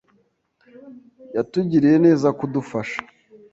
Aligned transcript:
Yatugiriye 1.35 1.97
neza 2.05 2.27
kudufasha. 2.37 2.99